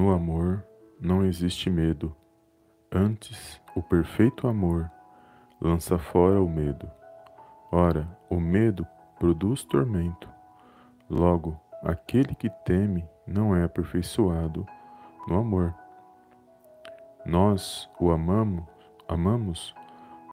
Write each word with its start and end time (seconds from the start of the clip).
No 0.00 0.12
amor 0.12 0.64
não 0.98 1.26
existe 1.26 1.68
medo. 1.68 2.16
Antes, 2.90 3.60
o 3.76 3.82
perfeito 3.82 4.48
amor 4.48 4.90
lança 5.60 5.98
fora 5.98 6.40
o 6.40 6.48
medo. 6.48 6.90
Ora, 7.70 8.08
o 8.30 8.40
medo 8.40 8.86
produz 9.18 9.62
tormento. 9.62 10.26
Logo, 11.10 11.60
aquele 11.82 12.34
que 12.34 12.48
teme 12.64 13.06
não 13.26 13.54
é 13.54 13.62
aperfeiçoado 13.62 14.66
no 15.28 15.38
amor. 15.38 15.74
Nós 17.26 17.86
o 18.00 18.10
amamos, 18.10 18.64
amamos 19.06 19.74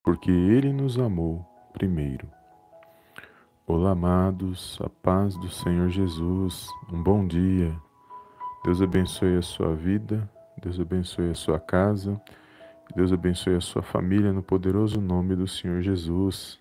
porque 0.01 0.31
ele 0.31 0.71
nos 0.71 0.97
amou 0.97 1.45
primeiro. 1.73 2.29
Olá, 3.67 3.91
amados, 3.91 4.79
a 4.81 4.87
paz 4.87 5.35
do 5.35 5.49
Senhor 5.49 5.89
Jesus. 5.89 6.69
Um 6.89 7.03
bom 7.03 7.27
dia. 7.27 7.77
Deus 8.67 8.81
abençoe 8.81 9.37
a 9.37 9.41
sua 9.41 9.73
vida, 9.73 10.29
Deus 10.61 10.77
abençoe 10.77 11.29
a 11.29 11.33
sua 11.33 11.57
casa, 11.57 12.21
Deus 12.93 13.13
abençoe 13.13 13.55
a 13.55 13.61
sua 13.61 13.81
família 13.81 14.33
no 14.33 14.43
poderoso 14.43 14.99
nome 14.99 15.37
do 15.37 15.47
Senhor 15.47 15.81
Jesus. 15.81 16.59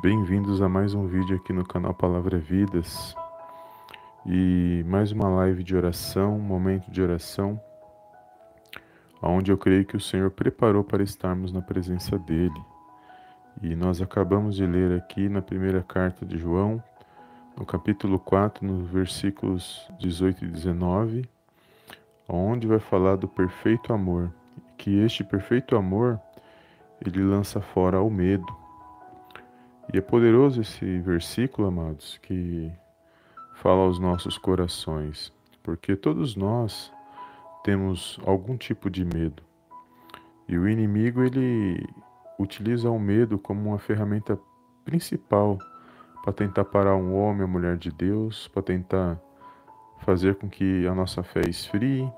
Bem-vindos 0.00 0.62
a 0.62 0.68
mais 0.68 0.94
um 0.94 1.06
vídeo 1.06 1.36
aqui 1.36 1.52
no 1.52 1.62
canal 1.62 1.92
Palavra 1.92 2.38
Vidas 2.38 3.14
e 4.24 4.82
mais 4.88 5.12
uma 5.12 5.28
live 5.28 5.62
de 5.62 5.76
oração, 5.76 6.38
um 6.38 6.40
momento 6.40 6.90
de 6.90 7.02
oração, 7.02 7.60
onde 9.20 9.52
eu 9.52 9.58
creio 9.58 9.84
que 9.84 9.98
o 9.98 10.00
Senhor 10.00 10.30
preparou 10.30 10.82
para 10.82 11.02
estarmos 11.02 11.52
na 11.52 11.60
presença 11.60 12.18
dEle. 12.18 12.64
E 13.60 13.76
nós 13.76 14.00
acabamos 14.00 14.56
de 14.56 14.64
ler 14.64 14.96
aqui 14.96 15.28
na 15.28 15.42
primeira 15.42 15.82
carta 15.82 16.24
de 16.24 16.38
João, 16.38 16.82
no 17.56 17.66
capítulo 17.66 18.18
4, 18.18 18.66
nos 18.66 18.88
versículos 18.88 19.86
18 19.98 20.44
e 20.44 20.48
19, 20.48 21.28
onde 22.28 22.66
vai 22.66 22.78
falar 22.78 23.16
do 23.16 23.28
perfeito 23.28 23.92
amor, 23.92 24.32
que 24.76 24.98
este 25.00 25.22
perfeito 25.22 25.76
amor 25.76 26.20
ele 27.04 27.22
lança 27.22 27.60
fora 27.60 28.00
o 28.00 28.10
medo. 28.10 28.46
E 29.92 29.98
é 29.98 30.00
poderoso 30.00 30.60
esse 30.60 30.98
versículo, 31.00 31.68
amados, 31.68 32.18
que 32.22 32.72
fala 33.56 33.82
aos 33.82 33.98
nossos 33.98 34.38
corações, 34.38 35.32
porque 35.62 35.96
todos 35.96 36.36
nós 36.36 36.92
temos 37.62 38.18
algum 38.24 38.56
tipo 38.56 38.88
de 38.88 39.04
medo. 39.04 39.42
E 40.48 40.56
o 40.56 40.68
inimigo 40.68 41.22
ele 41.22 41.86
utiliza 42.38 42.90
o 42.90 42.98
medo 42.98 43.38
como 43.38 43.68
uma 43.68 43.78
ferramenta 43.78 44.38
principal 44.84 45.58
para 46.22 46.32
tentar 46.32 46.64
parar 46.64 46.96
um 46.96 47.14
homem, 47.14 47.42
a 47.42 47.46
mulher 47.46 47.76
de 47.76 47.90
Deus, 47.90 48.48
para 48.48 48.62
tentar 48.62 49.18
fazer 50.00 50.34
com 50.36 50.48
que 50.48 50.86
a 50.86 50.94
nossa 50.94 51.22
fé 51.22 51.40
esfrie, 51.48 52.10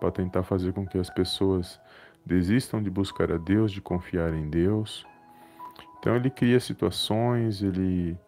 para 0.00 0.10
tentar 0.10 0.42
fazer 0.42 0.72
com 0.72 0.86
que 0.86 0.98
as 0.98 1.10
pessoas 1.10 1.80
desistam 2.24 2.82
de 2.82 2.90
buscar 2.90 3.32
a 3.32 3.36
Deus, 3.36 3.72
de 3.72 3.80
confiar 3.80 4.34
em 4.34 4.48
Deus. 4.48 5.06
Então 5.98 6.16
ele 6.16 6.30
cria 6.30 6.60
situações, 6.60 7.62
ele 7.62 8.18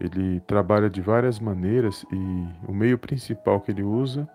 ele 0.00 0.40
trabalha 0.40 0.88
de 0.88 1.00
várias 1.02 1.38
maneiras 1.38 2.06
e 2.10 2.48
o 2.66 2.72
meio 2.72 2.96
principal 2.96 3.60
que 3.60 3.70
ele 3.70 3.82
usa, 3.82 4.26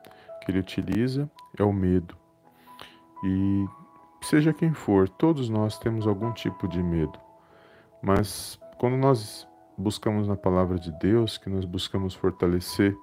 que 0.41 0.52
ele 0.52 0.59
utiliza, 0.59 1.30
é 1.58 1.63
o 1.63 1.73
medo. 1.73 2.16
E 3.23 3.66
seja 4.22 4.53
quem 4.53 4.73
for, 4.73 5.09
todos 5.09 5.50
nós 5.50 5.80
temos 5.80 6.06
algum 6.06 6.31
tipo 6.31 6.67
de 6.67 6.83
medo. 6.83 7.17
Mas 8.02 8.59
quando 8.78 8.95
nós 8.95 9.47
buscamos 9.77 10.27
na 10.27 10.35
palavra 10.35 10.79
de 10.79 10.91
Deus, 10.91 11.38
que 11.38 11.50
nós 11.50 11.66
buscamos 11.66 12.13
fortalecer 12.13 12.97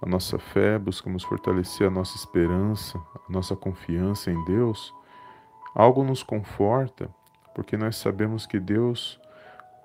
a 0.00 0.06
nossa 0.06 0.38
fé, 0.38 0.78
buscamos 0.78 1.22
fortalecer 1.22 1.86
a 1.86 1.90
nossa 1.90 2.16
esperança, 2.16 2.98
a 2.98 3.32
nossa 3.32 3.56
confiança 3.56 4.30
em 4.30 4.44
Deus, 4.44 4.92
algo 5.74 6.04
nos 6.04 6.22
conforta, 6.22 7.08
porque 7.54 7.76
nós 7.76 7.96
sabemos 7.96 8.46
que 8.46 8.60
Deus, 8.60 9.20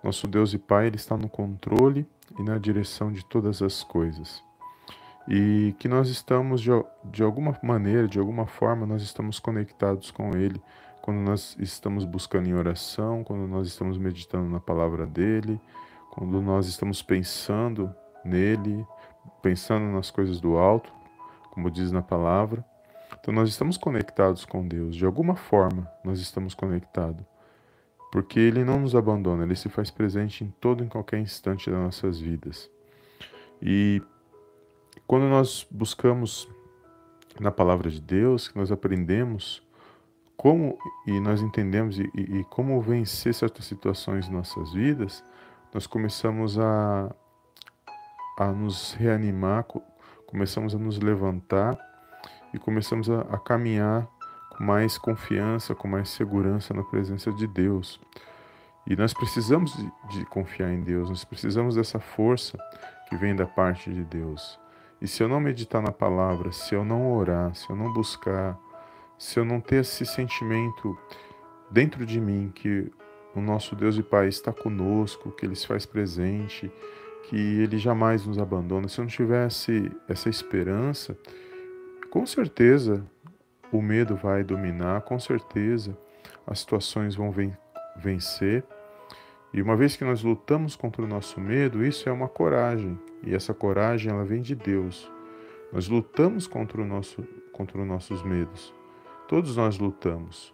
nosso 0.03 0.28
Deus 0.28 0.53
e 0.53 0.57
Pai, 0.57 0.88
Ele 0.88 0.97
está 0.97 1.16
no 1.16 1.29
controle 1.29 2.06
e 2.38 2.44
na 2.44 2.57
direção 2.57 3.11
de 3.11 3.23
todas 3.25 3.61
as 3.61 3.83
coisas. 3.83 4.44
E 5.27 5.75
que 5.79 5.88
nós 5.88 6.09
estamos, 6.09 6.61
de, 6.61 6.72
de 7.06 7.23
alguma 7.23 7.57
maneira, 7.61 8.07
de 8.07 8.19
alguma 8.19 8.45
forma, 8.47 8.85
nós 8.85 9.01
estamos 9.01 9.39
conectados 9.39 10.11
com 10.11 10.35
Ele, 10.35 10.61
quando 11.01 11.17
nós 11.17 11.56
estamos 11.59 12.06
buscando 12.06 12.47
em 12.47 12.53
oração, 12.53 13.23
quando 13.23 13.47
nós 13.47 13.67
estamos 13.67 13.97
meditando 13.97 14.50
na 14.50 14.59
palavra 14.59 15.06
dEle, 15.06 15.59
quando 16.11 16.41
nós 16.41 16.67
estamos 16.67 17.01
pensando 17.01 17.94
nele, 18.23 18.85
pensando 19.41 19.85
nas 19.85 20.11
coisas 20.11 20.39
do 20.39 20.57
alto, 20.57 20.91
como 21.51 21.72
diz 21.72 21.91
na 21.91 22.01
palavra. 22.01 22.63
Então 23.19 23.33
nós 23.33 23.49
estamos 23.49 23.77
conectados 23.77 24.45
com 24.45 24.67
Deus, 24.67 24.95
de 24.95 25.05
alguma 25.05 25.35
forma 25.35 25.89
nós 26.03 26.19
estamos 26.19 26.53
conectados. 26.53 27.25
Porque 28.11 28.39
ele 28.39 28.66
não 28.66 28.81
nos 28.81 28.94
abandona, 28.94 29.44
ele 29.44 29.55
se 29.55 29.69
faz 29.69 29.89
presente 29.89 30.44
em 30.44 30.53
todo 30.59 30.83
e 30.83 30.85
em 30.85 30.89
qualquer 30.89 31.19
instante 31.19 31.69
das 31.69 31.79
nossas 31.79 32.19
vidas. 32.19 32.69
E 33.61 34.01
quando 35.07 35.29
nós 35.29 35.66
buscamos 35.71 36.50
na 37.39 37.51
palavra 37.51 37.89
de 37.89 38.01
Deus, 38.01 38.50
que 38.50 38.57
nós 38.57 38.71
aprendemos 38.71 39.63
como 40.35 40.77
e 41.05 41.19
nós 41.19 41.39
entendemos 41.41 42.00
e, 42.00 42.09
e, 42.16 42.44
como 42.45 42.81
vencer 42.81 43.31
certas 43.33 43.66
situações 43.66 44.27
em 44.27 44.31
nossas 44.31 44.73
vidas, 44.73 45.23
nós 45.73 45.87
começamos 45.87 46.59
a, 46.59 47.13
a 48.37 48.47
nos 48.47 48.93
reanimar, 48.93 49.65
começamos 50.27 50.75
a 50.75 50.77
nos 50.77 50.99
levantar 50.99 51.77
e 52.53 52.59
começamos 52.59 53.09
a, 53.09 53.21
a 53.21 53.37
caminhar 53.37 54.07
com 54.49 54.63
mais 54.63 54.97
confiança, 54.97 55.73
com 55.73 55.87
mais 55.87 56.09
segurança 56.09 56.73
na 56.73 56.83
presença 56.83 57.31
de 57.31 57.47
Deus. 57.47 57.99
E 58.85 58.95
nós 58.95 59.13
precisamos 59.13 59.73
de, 59.75 60.17
de, 60.17 60.25
confiar 60.25 60.71
em 60.71 60.81
Deus, 60.81 61.09
nós 61.09 61.23
precisamos 61.23 61.75
dessa 61.75 61.99
força 61.99 62.57
que 63.07 63.15
vem 63.15 63.35
da 63.35 63.45
parte 63.45 63.93
de 63.93 64.03
Deus. 64.03 64.59
E 65.01 65.07
se 65.07 65.23
eu 65.23 65.29
não 65.29 65.39
meditar 65.39 65.81
na 65.81 65.91
palavra, 65.91 66.51
se 66.51 66.75
eu 66.75 66.83
não 66.83 67.13
orar, 67.13 67.55
se 67.55 67.69
eu 67.69 67.75
não 67.75 67.93
buscar, 67.93 68.57
se 69.17 69.39
eu 69.39 69.45
não 69.45 69.61
ter 69.61 69.77
esse 69.77 70.05
sentimento 70.05 70.97
dentro 71.69 72.05
de 72.05 72.19
mim 72.19 72.51
que 72.53 72.91
o 73.36 73.42
nosso 73.42 73.75
Deus 73.75 73.97
e 73.97 74.03
Pai 74.03 74.28
está 74.28 74.52
conosco, 74.52 75.31
que 75.31 75.46
Ele 75.46 75.56
se 75.56 75.66
faz 75.66 75.86
presente, 75.86 76.72
que 77.24 77.36
Ele 77.36 77.78
jamais 77.78 78.25
nos 78.25 78.38
abandona. 78.38 78.88
Se 78.88 79.00
eu 79.00 79.03
não 79.03 79.09
tivesse 79.09 79.92
essa 80.08 80.30
esperança, 80.30 81.18
com 82.09 82.25
certeza 82.25 83.06
o 83.72 83.81
medo 83.81 84.16
vai 84.16 84.44
dominar, 84.44 85.02
com 85.02 85.18
certeza 85.18 85.97
as 86.46 86.59
situações 86.59 87.16
vão 87.16 87.34
vencer. 87.96 88.64
E 89.53 89.62
uma 89.62 89.75
vez 89.75 89.96
que 89.96 90.03
nós 90.03 90.24
lutamos 90.24 90.75
contra 90.75 91.02
o 91.02 91.08
nosso 91.08 91.40
medo, 91.40 91.86
isso 91.86 92.08
é 92.08 92.12
uma 92.12 92.28
coragem, 92.28 93.00
e 93.24 93.34
essa 93.34 93.53
coragem 93.53 94.12
ela 94.12 94.25
vem 94.25 94.42
de 94.42 94.56
Deus. 94.56 95.09
Nós 95.72 95.88
lutamos 95.88 96.48
contra, 96.48 96.81
o 96.81 96.86
nosso, 96.86 97.24
contra 97.53 97.80
os 97.80 97.88
nossos 97.88 98.24
medos. 98.24 98.74
Todos 99.28 99.56
nós 99.56 99.78
lutamos. 99.78 100.53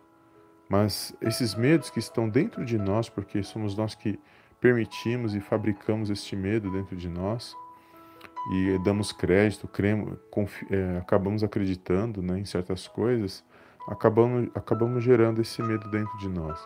Mas 0.70 1.16
esses 1.22 1.56
medos 1.56 1.90
que 1.90 2.00
estão 2.00 2.28
dentro 2.28 2.66
de 2.66 2.78
nós, 2.78 3.10
porque 3.10 3.42
somos 3.44 3.76
nós 3.76 3.96
que 3.96 4.20
permitimos 4.60 5.36
e 5.36 5.40
fabricamos 5.40 6.10
este 6.10 6.36
medo 6.36 6.70
dentro 6.72 6.96
de 6.96 7.08
nós, 7.08 7.56
e 8.52 8.78
damos 8.80 9.12
crédito, 9.12 9.68
cremos, 9.68 10.18
é, 10.70 10.98
acabamos 10.98 11.44
acreditando 11.44 12.22
né, 12.22 12.40
em 12.40 12.46
certas 12.46 12.88
coisas, 12.88 13.44
acabamos, 13.88 14.50
acabamos 14.56 15.04
gerando 15.04 15.42
esse 15.42 15.62
medo 15.62 15.90
dentro 15.90 16.18
de 16.18 16.30
nós. 16.30 16.60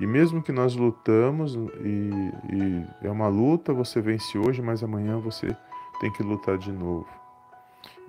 E 0.00 0.06
mesmo 0.06 0.42
que 0.42 0.52
nós 0.52 0.76
lutamos, 0.76 1.54
e, 1.54 2.10
e 2.52 2.86
é 3.02 3.10
uma 3.10 3.28
luta, 3.28 3.72
você 3.72 4.00
vence 4.00 4.38
hoje, 4.38 4.62
mas 4.62 4.82
amanhã 4.82 5.18
você 5.18 5.56
tem 6.00 6.12
que 6.12 6.22
lutar 6.22 6.56
de 6.56 6.70
novo. 6.70 7.08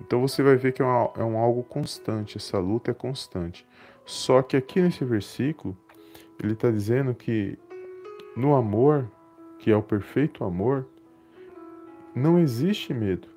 Então 0.00 0.20
você 0.20 0.42
vai 0.42 0.56
ver 0.56 0.72
que 0.72 0.82
é, 0.82 0.84
uma, 0.84 1.10
é 1.16 1.24
um 1.24 1.38
algo 1.38 1.62
constante, 1.62 2.36
essa 2.36 2.58
luta 2.58 2.90
é 2.90 2.94
constante. 2.94 3.66
Só 4.04 4.42
que 4.42 4.56
aqui 4.56 4.80
nesse 4.80 5.04
versículo, 5.04 5.76
ele 6.42 6.54
está 6.54 6.70
dizendo 6.70 7.14
que 7.14 7.58
no 8.36 8.54
amor, 8.54 9.10
que 9.58 9.70
é 9.70 9.76
o 9.76 9.82
perfeito 9.82 10.44
amor, 10.44 10.86
não 12.14 12.38
existe 12.38 12.94
medo. 12.94 13.28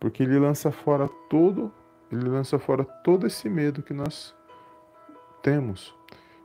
Porque 0.00 0.22
ele 0.22 0.38
lança 0.38 0.72
fora 0.72 1.08
todo, 1.30 1.72
ele 2.10 2.28
lança 2.28 2.58
fora 2.58 2.84
todo 2.84 3.26
esse 3.26 3.48
medo 3.48 3.82
que 3.82 3.94
nós 3.94 4.34
temos. 5.42 5.94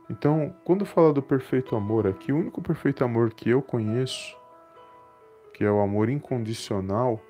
Então, 0.08 0.54
quando 0.64 0.86
fala 0.86 1.12
do 1.12 1.20
perfeito 1.20 1.76
amor 1.76 2.06
aqui, 2.06 2.32
o 2.32 2.38
único 2.38 2.62
perfeito 2.62 3.04
amor 3.04 3.34
que 3.34 3.50
eu 3.50 3.60
conheço, 3.60 4.36
que 5.52 5.64
é 5.64 5.70
o 5.70 5.80
amor 5.80 6.08
incondicional, 6.08 7.20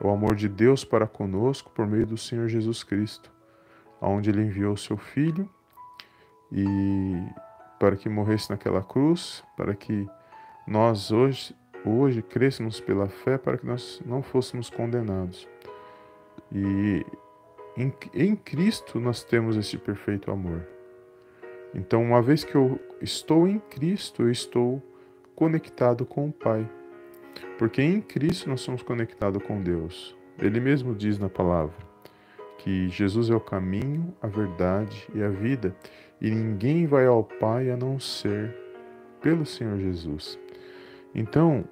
é 0.00 0.06
o 0.06 0.10
amor 0.10 0.34
de 0.34 0.48
Deus 0.48 0.84
para 0.84 1.06
conosco 1.06 1.70
por 1.70 1.86
meio 1.86 2.06
do 2.06 2.18
Senhor 2.18 2.48
Jesus 2.48 2.82
Cristo 2.82 3.30
onde 4.10 4.30
ele 4.30 4.42
enviou 4.42 4.76
seu 4.76 4.96
filho 4.96 5.48
e 6.50 7.22
para 7.78 7.96
que 7.96 8.08
morresse 8.08 8.50
naquela 8.50 8.82
cruz, 8.82 9.44
para 9.56 9.74
que 9.74 10.08
nós 10.66 11.10
hoje 11.10 11.54
hoje 11.84 12.22
crescemos 12.22 12.80
pela 12.80 13.08
fé 13.08 13.36
para 13.36 13.58
que 13.58 13.66
nós 13.66 14.00
não 14.06 14.22
fôssemos 14.22 14.70
condenados. 14.70 15.48
E 16.52 17.04
em, 17.76 17.92
em 18.14 18.36
Cristo 18.36 19.00
nós 19.00 19.24
temos 19.24 19.56
esse 19.56 19.76
perfeito 19.76 20.30
amor. 20.30 20.66
Então, 21.74 22.02
uma 22.02 22.22
vez 22.22 22.44
que 22.44 22.54
eu 22.54 22.78
estou 23.00 23.48
em 23.48 23.58
Cristo, 23.58 24.22
eu 24.22 24.30
estou 24.30 24.80
conectado 25.34 26.04
com 26.04 26.28
o 26.28 26.32
Pai. 26.32 26.70
Porque 27.58 27.82
em 27.82 28.00
Cristo 28.00 28.48
nós 28.48 28.60
somos 28.60 28.82
conectados 28.82 29.42
com 29.42 29.60
Deus. 29.60 30.16
Ele 30.38 30.60
mesmo 30.60 30.94
diz 30.94 31.18
na 31.18 31.30
palavra 31.30 31.91
que 32.62 32.88
Jesus 32.88 33.28
é 33.28 33.34
o 33.34 33.40
caminho, 33.40 34.14
a 34.22 34.28
verdade 34.28 35.08
e 35.12 35.22
a 35.22 35.28
vida, 35.28 35.74
e 36.20 36.30
ninguém 36.30 36.86
vai 36.86 37.06
ao 37.06 37.24
Pai 37.24 37.70
a 37.70 37.76
não 37.76 37.98
ser 37.98 38.56
pelo 39.20 39.44
Senhor 39.44 39.78
Jesus. 39.78 40.38
Então, 41.12 41.64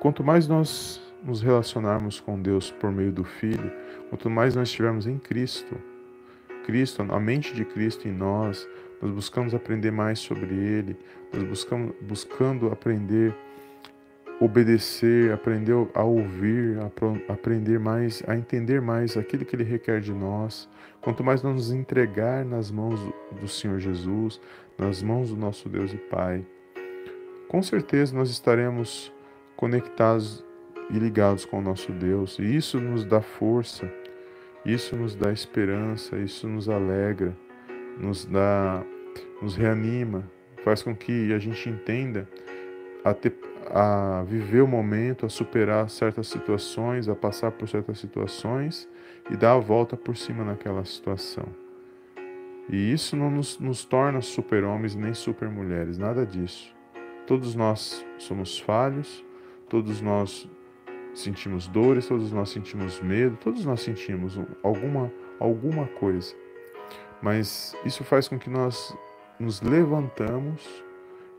quanto 0.00 0.24
mais 0.24 0.48
nós 0.48 0.98
nos 1.22 1.42
relacionarmos 1.42 2.20
com 2.20 2.40
Deus 2.40 2.70
por 2.70 2.90
meio 2.90 3.12
do 3.12 3.22
Filho, 3.22 3.70
quanto 4.08 4.30
mais 4.30 4.56
nós 4.56 4.68
estivermos 4.68 5.06
em 5.06 5.18
Cristo, 5.18 5.76
Cristo, 6.64 7.02
a 7.02 7.20
mente 7.20 7.54
de 7.54 7.64
Cristo 7.64 8.08
em 8.08 8.12
nós, 8.12 8.66
nós 9.02 9.10
buscamos 9.10 9.54
aprender 9.54 9.90
mais 9.90 10.18
sobre 10.18 10.54
Ele, 10.54 10.96
nós 11.32 11.42
buscamos 11.44 11.94
buscando 12.00 12.70
aprender, 12.70 13.34
obedecer, 14.40 15.32
aprender 15.32 15.74
a 15.94 16.02
ouvir, 16.02 16.78
a 16.78 17.32
aprender 17.32 17.78
mais, 17.78 18.22
a 18.26 18.36
entender 18.36 18.80
mais 18.80 19.16
aquilo 19.16 19.44
que 19.44 19.56
Ele 19.56 19.64
requer 19.64 20.00
de 20.00 20.12
nós. 20.12 20.68
Quanto 21.00 21.24
mais 21.24 21.42
nós 21.42 21.54
nos 21.54 21.72
entregar 21.72 22.44
nas 22.44 22.70
mãos 22.70 23.00
do 23.40 23.48
Senhor 23.48 23.78
Jesus, 23.78 24.40
nas 24.76 25.02
mãos 25.02 25.30
do 25.30 25.36
nosso 25.36 25.68
Deus 25.68 25.92
e 25.92 25.96
Pai, 25.96 26.44
com 27.48 27.62
certeza 27.62 28.14
nós 28.14 28.30
estaremos 28.30 29.12
conectados 29.56 30.44
e 30.90 30.98
ligados 30.98 31.44
com 31.44 31.58
o 31.58 31.62
nosso 31.62 31.92
Deus. 31.92 32.38
E 32.38 32.56
isso 32.56 32.80
nos 32.80 33.04
dá 33.04 33.20
força, 33.20 33.90
isso 34.64 34.96
nos 34.96 35.14
dá 35.14 35.32
esperança, 35.32 36.16
isso 36.16 36.48
nos 36.48 36.68
alegra, 36.68 37.36
nos 37.98 38.24
dá, 38.24 38.84
nos 39.42 39.56
reanima, 39.56 40.30
faz 40.64 40.82
com 40.82 40.94
que 40.94 41.32
a 41.32 41.38
gente 41.38 41.68
entenda 41.68 42.28
a, 43.04 43.14
ter, 43.14 43.34
a 43.70 44.22
viver 44.26 44.62
o 44.62 44.66
momento, 44.66 45.26
a 45.26 45.28
superar 45.28 45.88
certas 45.90 46.28
situações, 46.28 47.08
a 47.08 47.14
passar 47.14 47.50
por 47.52 47.68
certas 47.68 47.98
situações 47.98 48.88
e 49.30 49.36
dar 49.36 49.52
a 49.52 49.58
volta 49.58 49.96
por 49.96 50.16
cima 50.16 50.44
naquela 50.44 50.84
situação. 50.84 51.44
E 52.70 52.92
isso 52.92 53.16
não 53.16 53.30
nos, 53.30 53.58
nos 53.58 53.84
torna 53.84 54.20
super-homens 54.20 54.94
nem 54.94 55.14
super-mulheres, 55.14 55.98
nada 55.98 56.24
disso. 56.24 56.74
Todos 57.26 57.54
nós 57.54 58.04
somos 58.18 58.58
falhos, 58.58 59.24
todos 59.68 60.00
nós 60.00 60.48
sentimos 61.14 61.66
dores, 61.66 62.06
todos 62.06 62.32
nós 62.32 62.50
sentimos 62.50 63.00
medo, 63.00 63.36
todos 63.36 63.64
nós 63.64 63.80
sentimos 63.80 64.38
alguma, 64.62 65.12
alguma 65.38 65.86
coisa. 65.86 66.34
Mas 67.20 67.76
isso 67.84 68.04
faz 68.04 68.28
com 68.28 68.38
que 68.38 68.48
nós 68.48 68.96
nos 69.38 69.60
levantamos 69.60 70.84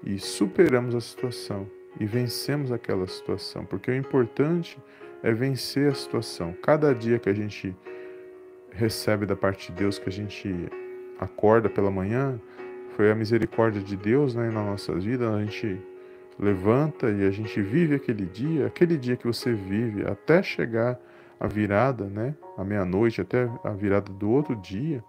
e 0.03 0.17
superamos 0.19 0.95
a 0.95 1.01
situação 1.01 1.67
e 2.00 2.06
vencemos 2.06 2.71
aquela 2.71 3.07
situação, 3.07 3.65
porque 3.65 3.89
o 3.91 3.95
importante 3.95 4.77
é 5.24 5.31
vencer 5.31 5.91
a 5.91 5.95
situação. 5.95 6.53
Cada 6.62 6.94
dia 6.94 7.19
que 7.19 7.30
a 7.30 7.33
gente 7.33 7.75
recebe 8.71 9.25
da 9.25 9.36
parte 9.36 9.71
de 9.71 9.80
Deus, 9.80 9.97
que 9.97 10.09
a 10.09 10.12
gente 10.12 10.69
acorda 11.19 11.69
pela 11.69 11.91
manhã, 11.91 12.39
foi 12.95 13.12
a 13.12 13.15
misericórdia 13.15 13.81
de 13.81 13.95
Deus 13.95 14.36
né, 14.36 14.50
na 14.50 14.63
nossa 14.63 14.94
vida, 14.94 15.33
a 15.33 15.44
gente 15.44 15.81
levanta 16.38 17.09
e 17.09 17.25
a 17.25 17.31
gente 17.31 17.62
vive 17.62 17.95
aquele 17.95 18.25
dia, 18.25 18.68
aquele 18.68 18.97
dia 18.97 19.18
que 19.18 19.27
você 19.27 19.53
vive 19.53 20.06
até 20.06 20.41
chegar 20.41 21.00
a 21.39 21.47
virada, 21.47 22.06
né, 22.06 22.36
a 22.57 22.63
meia-noite, 22.63 23.21
até 23.21 23.50
a 23.63 23.71
virada 23.71 24.12
do 24.12 24.30
outro 24.30 24.56
dia, 24.56 25.03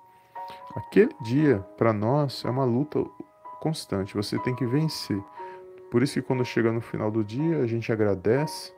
aquele 0.77 1.15
dia 1.23 1.59
para 1.77 1.93
nós 1.93 2.45
é 2.45 2.51
uma 2.51 2.65
luta 2.65 3.05
constante, 3.61 4.15
você 4.15 4.39
tem 4.41 4.55
que 4.55 4.67
vencer. 4.67 5.21
Por 5.91 6.03
isso 6.03 6.15
que 6.15 6.23
quando 6.23 6.45
chega 6.45 6.71
no 6.71 6.81
final 6.81 7.11
do 7.11 7.25
dia, 7.25 7.59
a 7.59 7.67
gente 7.67 7.93
agradece, 7.93 8.73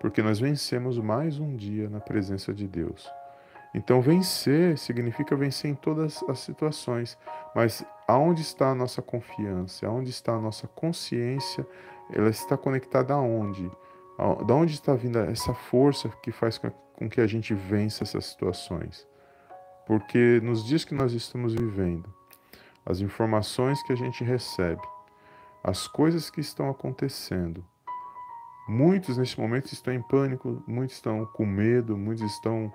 porque 0.00 0.22
nós 0.22 0.38
vencemos 0.38 0.98
mais 0.98 1.38
um 1.38 1.56
dia 1.56 1.88
na 1.88 2.00
presença 2.00 2.54
de 2.54 2.68
Deus. 2.68 3.10
Então, 3.74 4.00
vencer 4.00 4.78
significa 4.78 5.36
vencer 5.36 5.70
em 5.70 5.74
todas 5.74 6.22
as 6.28 6.38
situações, 6.38 7.18
mas 7.54 7.84
aonde 8.06 8.40
está 8.40 8.70
a 8.70 8.74
nossa 8.74 9.02
confiança? 9.02 9.86
Aonde 9.86 10.10
está 10.10 10.32
a 10.32 10.40
nossa 10.40 10.66
consciência? 10.68 11.66
Ela 12.10 12.30
está 12.30 12.56
conectada 12.56 13.12
aonde? 13.12 13.70
Da 14.46 14.54
onde 14.54 14.72
está 14.72 14.94
vindo 14.94 15.18
essa 15.18 15.52
força 15.52 16.08
que 16.22 16.32
faz 16.32 16.56
com 16.58 17.08
que 17.10 17.20
a 17.20 17.26
gente 17.26 17.52
vença 17.52 18.04
essas 18.04 18.24
situações? 18.26 19.06
Porque 19.86 20.40
nos 20.42 20.64
dias 20.64 20.84
que 20.84 20.94
nós 20.94 21.12
estamos 21.12 21.54
vivendo, 21.54 22.08
as 22.84 23.00
informações 23.00 23.82
que 23.82 23.92
a 23.92 23.96
gente 23.96 24.24
recebe, 24.24 24.80
as 25.66 25.88
coisas 25.88 26.30
que 26.30 26.40
estão 26.40 26.70
acontecendo, 26.70 27.64
muitos 28.68 29.18
nesse 29.18 29.38
momento 29.38 29.72
estão 29.72 29.92
em 29.92 30.00
pânico, 30.00 30.62
muitos 30.64 30.94
estão 30.94 31.26
com 31.26 31.44
medo, 31.44 31.96
muitos 31.98 32.24
estão 32.24 32.72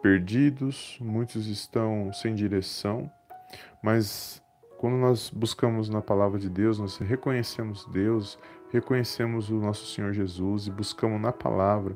perdidos, 0.00 0.96
muitos 1.02 1.46
estão 1.46 2.10
sem 2.14 2.34
direção, 2.34 3.12
mas 3.82 4.42
quando 4.78 4.96
nós 4.96 5.28
buscamos 5.28 5.90
na 5.90 6.00
palavra 6.00 6.38
de 6.38 6.48
Deus, 6.48 6.78
nós 6.78 6.96
reconhecemos 6.96 7.84
Deus, 7.92 8.38
reconhecemos 8.70 9.50
o 9.50 9.56
nosso 9.56 9.94
Senhor 9.94 10.14
Jesus 10.14 10.66
e 10.66 10.70
buscamos 10.70 11.20
na 11.20 11.32
palavra 11.32 11.94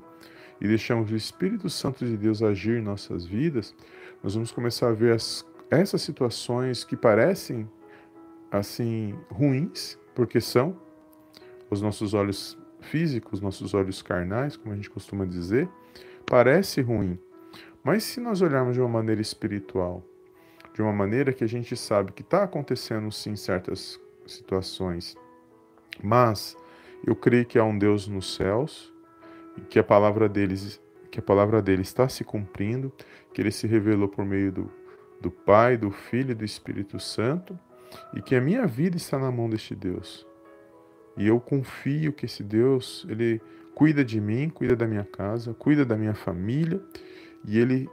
e 0.60 0.68
deixamos 0.68 1.10
o 1.10 1.16
Espírito 1.16 1.70
Santo 1.70 2.04
de 2.04 2.18
Deus 2.18 2.42
agir 2.42 2.80
em 2.80 2.82
nossas 2.82 3.24
vidas, 3.24 3.74
nós 4.22 4.34
vamos 4.34 4.52
começar 4.52 4.88
a 4.88 4.92
ver 4.92 5.14
as, 5.14 5.42
essas 5.70 6.02
situações 6.02 6.84
que 6.84 6.98
parecem 6.98 7.66
assim 8.50 9.18
ruins, 9.30 9.98
porque 10.14 10.40
são 10.40 10.76
os 11.70 11.80
nossos 11.80 12.14
olhos 12.14 12.58
físicos, 12.80 13.40
nossos 13.40 13.74
olhos 13.74 14.02
carnais, 14.02 14.56
como 14.56 14.72
a 14.72 14.76
gente 14.76 14.90
costuma 14.90 15.24
dizer, 15.24 15.68
parece 16.26 16.80
ruim, 16.80 17.18
mas 17.82 18.04
se 18.04 18.20
nós 18.20 18.40
olharmos 18.40 18.74
de 18.74 18.80
uma 18.80 18.88
maneira 18.88 19.20
espiritual, 19.20 20.02
de 20.72 20.82
uma 20.82 20.92
maneira 20.92 21.32
que 21.32 21.44
a 21.44 21.46
gente 21.46 21.76
sabe 21.76 22.12
que 22.12 22.22
está 22.22 22.42
acontecendo 22.42 23.10
sim 23.12 23.36
certas 23.36 24.00
situações, 24.26 25.16
mas 26.02 26.56
eu 27.06 27.14
creio 27.14 27.44
que 27.44 27.58
há 27.58 27.64
um 27.64 27.78
Deus 27.78 28.08
nos 28.08 28.34
céus 28.34 28.92
e 29.56 29.60
que 29.60 29.78
a 29.78 29.84
palavra 29.84 30.28
deles 30.28 30.80
que 31.10 31.20
a 31.20 31.22
palavra 31.22 31.62
dele 31.62 31.82
está 31.82 32.08
se 32.08 32.24
cumprindo, 32.24 32.92
que 33.32 33.40
ele 33.40 33.52
se 33.52 33.68
revelou 33.68 34.08
por 34.08 34.24
meio 34.24 34.50
do, 34.50 34.72
do 35.20 35.30
Pai, 35.30 35.76
do 35.76 35.92
Filho 35.92 36.32
e 36.32 36.34
do 36.34 36.44
Espírito 36.44 36.98
Santo, 36.98 37.56
e 38.14 38.22
que 38.22 38.34
a 38.34 38.40
minha 38.40 38.66
vida 38.66 38.96
está 38.96 39.18
na 39.18 39.30
mão 39.30 39.48
deste 39.48 39.74
Deus. 39.74 40.26
E 41.16 41.26
eu 41.26 41.40
confio 41.40 42.12
que 42.12 42.26
esse 42.26 42.42
Deus, 42.42 43.06
ele 43.08 43.40
cuida 43.74 44.04
de 44.04 44.20
mim, 44.20 44.48
cuida 44.48 44.74
da 44.74 44.86
minha 44.86 45.04
casa, 45.04 45.54
cuida 45.54 45.84
da 45.84 45.96
minha 45.96 46.14
família 46.14 46.80
e 47.46 47.58
ele 47.58 47.88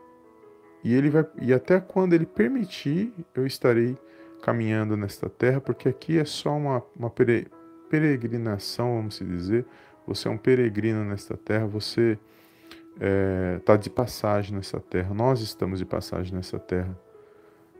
e 0.83 0.93
ele 0.93 1.09
vai 1.09 1.25
e 1.39 1.53
até 1.53 1.79
quando 1.79 2.13
ele 2.13 2.25
permitir, 2.25 3.13
eu 3.35 3.45
estarei 3.45 3.95
caminhando 4.41 4.97
nesta 4.97 5.29
terra, 5.29 5.61
porque 5.61 5.87
aqui 5.87 6.17
é 6.17 6.25
só 6.25 6.57
uma, 6.57 6.83
uma 6.95 7.11
peregrinação, 7.89 8.95
vamos 8.95 9.19
dizer. 9.19 9.65
Você 10.07 10.27
é 10.27 10.31
um 10.31 10.37
peregrino 10.37 11.05
nesta 11.05 11.37
terra, 11.37 11.67
você 11.67 12.17
está 12.95 13.05
é, 13.05 13.59
tá 13.63 13.77
de 13.77 13.89
passagem 13.89 14.55
nessa 14.55 14.79
terra. 14.79 15.13
Nós 15.13 15.41
estamos 15.41 15.77
de 15.77 15.85
passagem 15.85 16.33
nessa 16.33 16.57
terra. 16.57 16.97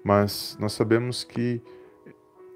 Mas 0.04 0.56
nós 0.60 0.74
sabemos 0.74 1.24
que 1.24 1.62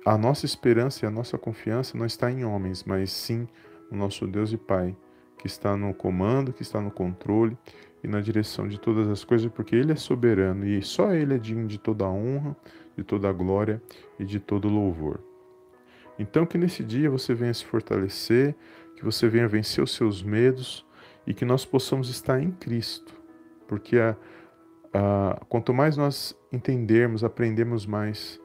a 0.06 0.20
nossa 0.20 0.46
esperança 0.46 1.04
e 1.04 1.08
a 1.08 1.12
nossa 1.12 1.36
confiança 1.36 1.98
não 1.98 2.06
está 2.06 2.32
em 2.32 2.46
homens, 2.46 2.84
mas 2.84 3.12
sim 3.12 3.48
no 3.90 3.98
nosso 3.98 4.28
Deus 4.28 4.54
e 4.54 4.58
Pai, 4.58 4.96
que 5.40 5.48
está 5.48 5.76
no 5.76 5.96
comando, 5.96 6.54
que 6.54 6.62
está 6.62 6.80
no 6.80 6.92
controle 6.92 7.58
e 8.04 8.08
na 8.08 8.22
direção 8.22 8.68
de 8.68 8.80
todas 8.80 9.10
as 9.10 9.24
coisas, 9.24 9.52
porque 9.52 9.76
Ele 9.76 9.92
é 9.92 9.96
soberano 9.96 10.68
e 10.68 10.80
só 10.84 11.12
Ele 11.12 11.34
é 11.34 11.40
digno 11.40 11.68
de 11.68 11.80
toda 11.80 12.06
a 12.06 12.10
honra, 12.10 12.56
de 12.96 13.04
toda 13.04 13.28
a 13.28 13.34
glória 13.34 13.82
e 14.20 14.24
de 14.24 14.40
todo 14.40 14.70
louvor. 14.70 15.20
Então, 16.20 16.46
que 16.46 16.58
nesse 16.58 16.84
dia 16.84 17.10
você 17.10 17.34
venha 17.34 17.54
se 17.54 17.66
fortalecer, 17.66 18.56
que 18.96 19.04
você 19.04 19.28
venha 19.28 19.48
vencer 19.48 19.84
os 19.84 19.96
seus 19.96 20.22
medos 20.22 20.86
e 21.26 21.34
que 21.34 21.44
nós 21.44 21.66
possamos 21.66 22.10
estar 22.10 22.40
em 22.40 22.52
Cristo, 22.52 23.14
porque 23.68 23.98
a, 23.98 24.16
a, 24.94 25.42
quanto 25.50 25.74
mais 25.74 25.98
nós 25.98 26.38
entendermos, 26.54 27.24
aprendermos 27.24 27.88
mais 27.88 28.40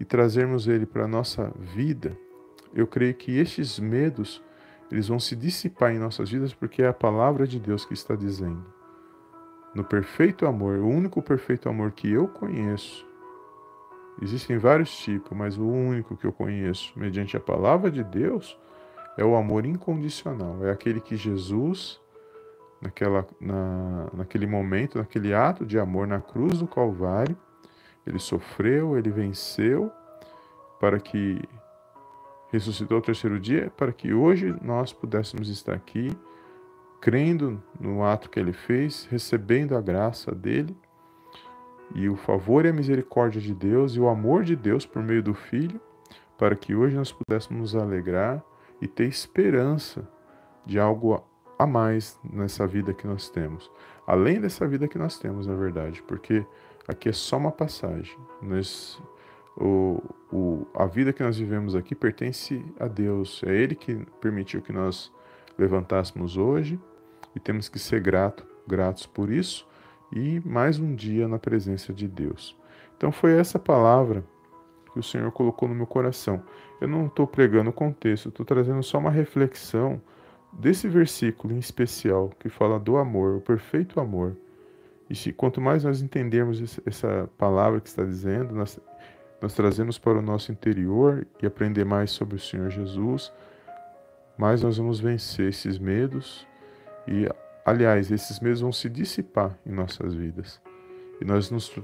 e 0.00 0.04
trazermos 0.04 0.66
Ele 0.66 0.86
para 0.86 1.04
a 1.04 1.08
nossa 1.08 1.52
vida, 1.58 2.16
eu 2.74 2.86
creio 2.86 3.14
que 3.14 3.38
estes 3.38 3.78
medos 3.78 4.42
eles 4.90 5.06
vão 5.06 5.20
se 5.20 5.36
dissipar 5.36 5.92
em 5.92 5.98
nossas 6.00 6.30
vidas 6.30 6.52
porque 6.52 6.82
é 6.82 6.88
a 6.88 6.92
palavra 6.92 7.46
de 7.46 7.60
Deus 7.60 7.84
que 7.84 7.94
está 7.94 8.16
dizendo 8.16 8.80
no 9.74 9.84
perfeito 9.84 10.46
amor, 10.46 10.78
o 10.78 10.88
único 10.88 11.22
perfeito 11.22 11.68
amor 11.68 11.92
que 11.92 12.10
eu 12.10 12.26
conheço. 12.26 13.06
Existem 14.20 14.58
vários 14.58 14.94
tipos, 14.98 15.36
mas 15.36 15.56
o 15.56 15.64
único 15.66 16.16
que 16.16 16.26
eu 16.26 16.32
conheço, 16.32 16.92
mediante 16.96 17.36
a 17.36 17.40
palavra 17.40 17.90
de 17.90 18.02
Deus, 18.02 18.58
é 19.16 19.24
o 19.24 19.36
amor 19.36 19.64
incondicional. 19.64 20.64
É 20.64 20.70
aquele 20.70 21.00
que 21.00 21.16
Jesus 21.16 22.00
naquela, 22.80 23.26
na, 23.40 24.08
naquele 24.12 24.46
momento, 24.46 24.98
naquele 24.98 25.32
ato 25.32 25.64
de 25.64 25.78
amor 25.78 26.06
na 26.06 26.20
cruz 26.20 26.58
do 26.58 26.66
Calvário. 26.66 27.36
Ele 28.06 28.18
sofreu, 28.18 28.96
ele 28.96 29.10
venceu 29.10 29.90
para 30.80 30.98
que 30.98 31.40
ressuscitou 32.50 32.96
ao 32.96 33.02
terceiro 33.02 33.38
dia, 33.38 33.70
para 33.76 33.92
que 33.92 34.12
hoje 34.12 34.54
nós 34.62 34.92
pudéssemos 34.92 35.48
estar 35.48 35.74
aqui, 35.74 36.10
crendo 37.00 37.62
no 37.78 38.04
ato 38.04 38.28
que 38.28 38.40
ele 38.40 38.52
fez, 38.52 39.06
recebendo 39.10 39.76
a 39.76 39.80
graça 39.80 40.34
dele 40.34 40.76
e 41.94 42.08
o 42.08 42.16
favor 42.16 42.64
e 42.64 42.68
a 42.68 42.72
misericórdia 42.72 43.40
de 43.40 43.54
Deus 43.54 43.94
e 43.94 44.00
o 44.00 44.08
amor 44.08 44.44
de 44.44 44.56
Deus 44.56 44.86
por 44.86 45.02
meio 45.02 45.22
do 45.22 45.34
Filho, 45.34 45.80
para 46.38 46.56
que 46.56 46.74
hoje 46.74 46.96
nós 46.96 47.12
pudéssemos 47.12 47.72
nos 47.72 47.76
alegrar 47.76 48.42
e 48.80 48.88
ter 48.88 49.06
esperança 49.06 50.08
de 50.64 50.78
algo 50.78 51.24
a 51.58 51.66
mais 51.66 52.18
nessa 52.24 52.66
vida 52.66 52.94
que 52.94 53.06
nós 53.06 53.28
temos. 53.28 53.70
Além 54.06 54.40
dessa 54.40 54.66
vida 54.66 54.88
que 54.88 54.98
nós 54.98 55.18
temos, 55.18 55.46
na 55.46 55.54
verdade, 55.54 56.02
porque 56.02 56.44
aqui 56.90 57.08
é 57.08 57.12
só 57.12 57.36
uma 57.36 57.52
passagem. 57.52 58.16
Nós, 58.42 59.00
o, 59.56 60.02
o, 60.32 60.66
a 60.74 60.86
vida 60.86 61.12
que 61.12 61.22
nós 61.22 61.38
vivemos 61.38 61.74
aqui 61.74 61.94
pertence 61.94 62.64
a 62.78 62.86
Deus. 62.86 63.42
É 63.44 63.54
Ele 63.54 63.74
que 63.74 63.94
permitiu 64.20 64.60
que 64.60 64.72
nós 64.72 65.12
levantássemos 65.58 66.36
hoje 66.36 66.78
e 67.34 67.40
temos 67.40 67.68
que 67.68 67.78
ser 67.78 68.00
grato, 68.00 68.46
gratos 68.66 69.06
por 69.06 69.30
isso 69.30 69.68
e 70.12 70.40
mais 70.40 70.78
um 70.78 70.94
dia 70.94 71.28
na 71.28 71.38
presença 71.38 71.92
de 71.92 72.08
Deus. 72.08 72.56
Então 72.96 73.12
foi 73.12 73.38
essa 73.38 73.58
palavra 73.58 74.24
que 74.92 74.98
o 74.98 75.02
Senhor 75.02 75.30
colocou 75.30 75.68
no 75.68 75.74
meu 75.74 75.86
coração. 75.86 76.42
Eu 76.80 76.88
não 76.88 77.06
estou 77.06 77.26
pregando 77.26 77.70
o 77.70 77.72
contexto, 77.72 78.28
estou 78.28 78.44
trazendo 78.44 78.82
só 78.82 78.98
uma 78.98 79.10
reflexão 79.10 80.00
desse 80.52 80.88
versículo 80.88 81.54
em 81.54 81.58
especial 81.58 82.30
que 82.38 82.48
fala 82.48 82.78
do 82.78 82.96
amor, 82.96 83.36
o 83.36 83.40
perfeito 83.40 84.00
amor. 84.00 84.36
E 85.10 85.16
se, 85.16 85.32
quanto 85.32 85.60
mais 85.60 85.82
nós 85.82 86.00
entendermos 86.00 86.80
essa 86.86 87.28
palavra 87.36 87.80
que 87.80 87.88
está 87.88 88.04
dizendo, 88.04 88.54
nós, 88.54 88.78
nós 89.42 89.52
trazemos 89.54 89.98
para 89.98 90.16
o 90.16 90.22
nosso 90.22 90.52
interior 90.52 91.26
e 91.42 91.46
aprender 91.46 91.84
mais 91.84 92.12
sobre 92.12 92.36
o 92.36 92.38
Senhor 92.38 92.70
Jesus, 92.70 93.32
mais 94.38 94.62
nós 94.62 94.78
vamos 94.78 95.00
vencer 95.00 95.48
esses 95.48 95.78
medos 95.78 96.46
e, 97.08 97.28
aliás, 97.64 98.12
esses 98.12 98.38
medos 98.38 98.60
vão 98.60 98.70
se 98.70 98.88
dissipar 98.88 99.58
em 99.66 99.72
nossas 99.72 100.14
vidas. 100.14 100.60
E 101.20 101.24
nós 101.24 101.50
nos, 101.50 101.74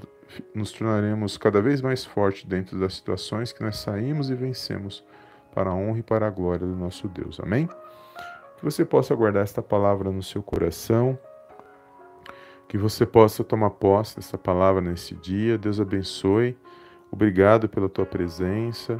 nos 0.54 0.70
tornaremos 0.70 1.36
cada 1.36 1.60
vez 1.60 1.82
mais 1.82 2.04
fortes 2.04 2.44
dentro 2.44 2.78
das 2.78 2.94
situações 2.94 3.52
que 3.52 3.60
nós 3.60 3.76
saímos 3.76 4.30
e 4.30 4.36
vencemos 4.36 5.04
para 5.52 5.70
a 5.70 5.74
honra 5.74 5.98
e 5.98 6.02
para 6.02 6.28
a 6.28 6.30
glória 6.30 6.64
do 6.64 6.76
nosso 6.76 7.08
Deus. 7.08 7.40
Amém? 7.40 7.66
Que 8.56 8.64
você 8.64 8.84
possa 8.84 9.16
guardar 9.16 9.42
esta 9.42 9.60
palavra 9.60 10.12
no 10.12 10.22
seu 10.22 10.42
coração, 10.44 11.18
que 12.68 12.76
você 12.76 13.06
possa 13.06 13.44
tomar 13.44 13.70
posse 13.70 14.16
dessa 14.16 14.36
palavra 14.36 14.80
nesse 14.80 15.14
dia. 15.14 15.56
Deus 15.56 15.80
abençoe. 15.80 16.56
Obrigado 17.10 17.68
pela 17.68 17.88
tua 17.88 18.04
presença. 18.04 18.98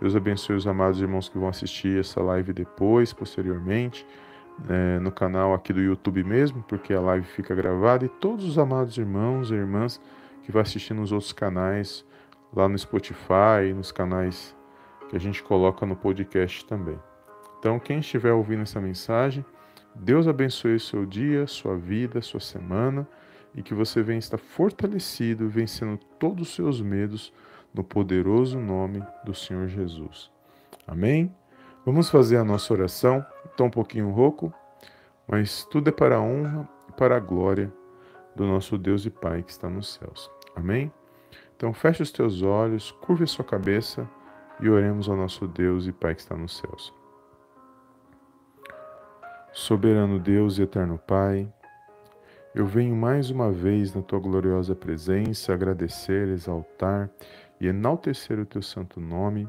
Deus 0.00 0.14
abençoe 0.14 0.54
os 0.54 0.66
amados 0.66 1.00
irmãos 1.00 1.28
que 1.28 1.36
vão 1.36 1.48
assistir 1.48 1.98
essa 1.98 2.22
live 2.22 2.52
depois, 2.52 3.12
posteriormente, 3.12 4.06
é, 4.68 4.98
no 5.00 5.10
canal 5.10 5.52
aqui 5.52 5.72
do 5.72 5.80
YouTube 5.80 6.22
mesmo, 6.22 6.62
porque 6.68 6.94
a 6.94 7.00
live 7.00 7.26
fica 7.26 7.54
gravada, 7.54 8.04
e 8.04 8.08
todos 8.08 8.44
os 8.44 8.58
amados 8.58 8.96
irmãos 8.96 9.50
e 9.50 9.54
irmãs 9.54 10.00
que 10.44 10.52
vão 10.52 10.62
assistir 10.62 10.94
nos 10.94 11.10
outros 11.10 11.32
canais, 11.32 12.04
lá 12.54 12.68
no 12.68 12.78
Spotify, 12.78 13.72
nos 13.74 13.90
canais 13.90 14.56
que 15.08 15.16
a 15.16 15.20
gente 15.20 15.42
coloca 15.42 15.84
no 15.84 15.96
podcast 15.96 16.64
também. 16.64 16.98
Então, 17.58 17.78
quem 17.80 17.98
estiver 17.98 18.32
ouvindo 18.32 18.62
essa 18.62 18.80
mensagem, 18.80 19.44
Deus 19.98 20.28
abençoe 20.28 20.76
o 20.76 20.80
seu 20.80 21.04
dia, 21.04 21.46
sua 21.46 21.76
vida, 21.76 22.20
sua 22.22 22.40
semana 22.40 23.06
e 23.54 23.62
que 23.62 23.74
você 23.74 24.02
venha 24.02 24.18
estar 24.18 24.38
fortalecido, 24.38 25.48
vencendo 25.48 25.98
todos 26.18 26.48
os 26.48 26.54
seus 26.54 26.80
medos 26.80 27.32
no 27.74 27.82
poderoso 27.82 28.58
nome 28.58 29.02
do 29.24 29.34
Senhor 29.34 29.66
Jesus. 29.68 30.30
Amém? 30.86 31.34
Vamos 31.84 32.08
fazer 32.10 32.36
a 32.36 32.44
nossa 32.44 32.72
oração. 32.72 33.24
Estou 33.44 33.66
um 33.66 33.70
pouquinho 33.70 34.10
rouco, 34.10 34.52
mas 35.26 35.64
tudo 35.64 35.88
é 35.88 35.92
para 35.92 36.16
a 36.16 36.20
honra 36.20 36.68
e 36.88 36.92
para 36.92 37.16
a 37.16 37.20
glória 37.20 37.72
do 38.36 38.46
nosso 38.46 38.78
Deus 38.78 39.04
e 39.04 39.10
Pai 39.10 39.42
que 39.42 39.50
está 39.50 39.68
nos 39.68 39.94
céus. 39.94 40.30
Amém? 40.54 40.92
Então 41.56 41.74
feche 41.74 42.02
os 42.02 42.12
teus 42.12 42.42
olhos, 42.42 42.92
curve 42.92 43.24
a 43.24 43.26
sua 43.26 43.44
cabeça 43.44 44.08
e 44.60 44.68
oremos 44.68 45.08
ao 45.08 45.16
nosso 45.16 45.46
Deus 45.48 45.86
e 45.86 45.92
Pai 45.92 46.14
que 46.14 46.20
está 46.20 46.36
nos 46.36 46.56
céus. 46.58 46.97
Soberano 49.58 50.20
Deus 50.20 50.56
e 50.56 50.62
eterno 50.62 50.96
Pai, 51.04 51.52
eu 52.54 52.64
venho 52.64 52.94
mais 52.94 53.28
uma 53.28 53.50
vez 53.50 53.92
na 53.92 54.00
tua 54.00 54.20
gloriosa 54.20 54.72
presença 54.72 55.52
agradecer, 55.52 56.28
exaltar 56.28 57.10
e 57.60 57.66
enaltecer 57.66 58.38
o 58.38 58.46
teu 58.46 58.62
santo 58.62 59.00
nome. 59.00 59.48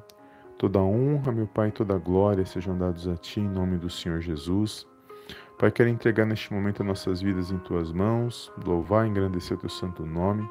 Toda 0.58 0.80
honra, 0.80 1.32
meu 1.32 1.46
Pai, 1.46 1.72
toda 1.72 1.96
glória 2.00 2.44
sejam 2.44 2.76
dados 2.76 3.08
a 3.08 3.16
ti 3.18 3.40
em 3.40 3.48
nome 3.48 3.78
do 3.78 3.88
Senhor 3.88 4.20
Jesus. 4.20 4.86
Pai, 5.60 5.72
quero 5.72 5.90
entregar 5.90 6.26
neste 6.26 6.52
momento 6.52 6.84
nossas 6.84 7.22
vidas 7.22 7.52
em 7.52 7.60
tuas 7.60 7.94
mãos, 7.94 8.52
louvar 8.66 9.06
e 9.06 9.10
engrandecer 9.10 9.56
o 9.56 9.60
teu 9.60 9.70
santo 9.70 10.08
nome 10.08 10.44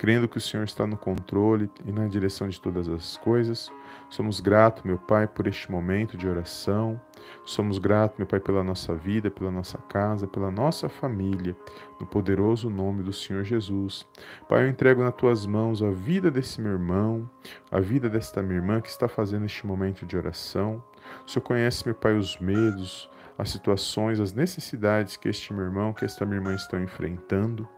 crendo 0.00 0.26
que 0.26 0.38
o 0.38 0.40
Senhor 0.40 0.64
está 0.64 0.86
no 0.86 0.96
controle 0.96 1.70
e 1.84 1.92
na 1.92 2.06
direção 2.06 2.48
de 2.48 2.58
todas 2.58 2.88
as 2.88 3.18
coisas. 3.18 3.70
Somos 4.08 4.40
gratos, 4.40 4.82
meu 4.82 4.96
Pai, 4.96 5.28
por 5.28 5.46
este 5.46 5.70
momento 5.70 6.16
de 6.16 6.26
oração. 6.26 6.98
Somos 7.44 7.78
gratos, 7.78 8.18
meu 8.18 8.26
Pai, 8.26 8.40
pela 8.40 8.62
nossa 8.62 8.94
vida, 8.94 9.30
pela 9.30 9.50
nossa 9.50 9.78
casa, 9.78 10.26
pela 10.26 10.50
nossa 10.50 10.88
família, 10.88 11.56
no 11.98 12.06
poderoso 12.06 12.70
nome 12.70 13.02
do 13.02 13.12
Senhor 13.12 13.44
Jesus. 13.44 14.06
Pai, 14.48 14.64
eu 14.64 14.68
entrego 14.68 15.02
nas 15.02 15.14
tuas 15.14 15.46
mãos 15.46 15.82
a 15.82 15.90
vida 15.90 16.30
desse 16.30 16.60
meu 16.60 16.72
irmão, 16.72 17.28
a 17.70 17.80
vida 17.80 18.08
desta 18.08 18.42
minha 18.42 18.58
irmã 18.58 18.80
que 18.80 18.88
está 18.88 19.08
fazendo 19.08 19.46
este 19.46 19.66
momento 19.66 20.06
de 20.06 20.16
oração. 20.16 20.82
O 21.26 21.30
Senhor 21.30 21.42
conhece, 21.42 21.84
meu 21.84 21.94
Pai, 21.94 22.16
os 22.16 22.38
medos, 22.38 23.10
as 23.36 23.50
situações, 23.50 24.20
as 24.20 24.32
necessidades 24.32 25.16
que 25.16 25.28
este 25.28 25.52
meu 25.52 25.64
irmão, 25.64 25.92
que 25.92 26.04
esta 26.04 26.24
minha 26.24 26.38
irmã 26.38 26.54
estão 26.54 26.82
enfrentando. 26.82 27.68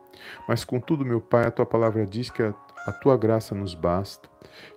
Mas 0.48 0.64
contudo, 0.64 1.04
meu 1.04 1.20
Pai, 1.20 1.46
a 1.46 1.50
tua 1.50 1.66
palavra 1.66 2.06
diz 2.06 2.30
que 2.30 2.42
a, 2.42 2.54
a 2.86 2.92
tua 2.92 3.16
graça 3.16 3.54
nos 3.54 3.74
basta, 3.74 4.28